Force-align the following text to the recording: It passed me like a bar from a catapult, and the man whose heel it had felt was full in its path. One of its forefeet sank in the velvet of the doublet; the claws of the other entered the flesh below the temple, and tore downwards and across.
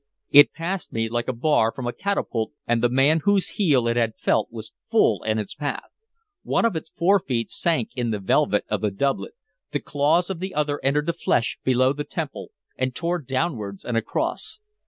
It 0.31 0.53
passed 0.53 0.91
me 0.91 1.09
like 1.09 1.27
a 1.27 1.31
bar 1.31 1.71
from 1.71 1.85
a 1.85 1.93
catapult, 1.93 2.53
and 2.65 2.81
the 2.81 2.89
man 2.89 3.19
whose 3.19 3.49
heel 3.49 3.87
it 3.87 3.97
had 3.97 4.17
felt 4.17 4.51
was 4.51 4.73
full 4.83 5.21
in 5.21 5.37
its 5.37 5.53
path. 5.53 5.91
One 6.41 6.65
of 6.65 6.75
its 6.75 6.89
forefeet 6.89 7.51
sank 7.51 7.89
in 7.95 8.09
the 8.09 8.17
velvet 8.17 8.65
of 8.67 8.81
the 8.81 8.89
doublet; 8.89 9.33
the 9.71 9.79
claws 9.79 10.31
of 10.31 10.39
the 10.39 10.55
other 10.55 10.79
entered 10.83 11.05
the 11.05 11.13
flesh 11.13 11.59
below 11.63 11.93
the 11.93 12.03
temple, 12.03 12.49
and 12.75 12.95
tore 12.95 13.19
downwards 13.19 13.85
and 13.85 13.95
across. 13.95 14.59